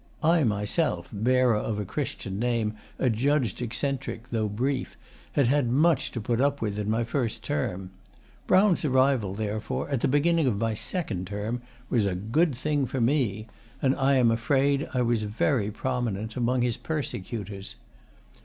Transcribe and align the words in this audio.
I 0.23 0.43
myself, 0.43 1.09
bearer 1.13 1.55
of 1.59 1.77
a 1.77 1.85
Christian 1.85 2.39
name 2.39 2.73
adjudged 2.97 3.61
eccentric 3.61 4.31
though 4.31 4.47
brief, 4.47 4.97
had 5.33 5.45
had 5.45 5.69
much 5.69 6.09
to 6.13 6.19
put 6.19 6.41
up 6.41 6.59
with 6.59 6.79
in 6.79 6.89
my 6.89 7.03
first 7.03 7.43
term. 7.43 7.91
Brown's 8.47 8.83
arrival, 8.83 9.35
therefore, 9.35 9.87
at 9.91 10.01
the 10.01 10.07
beginning 10.07 10.47
of 10.47 10.57
my 10.57 10.73
second 10.73 11.27
term, 11.27 11.61
was 11.91 12.07
a 12.07 12.15
good 12.15 12.55
thing 12.55 12.87
for 12.87 12.99
me, 12.99 13.45
and 13.79 13.95
I 13.95 14.15
am 14.15 14.31
afraid 14.31 14.89
I 14.91 15.03
was 15.03 15.21
very 15.21 15.69
prominent 15.69 16.35
among 16.35 16.63
his 16.63 16.77
persecutors. 16.77 17.75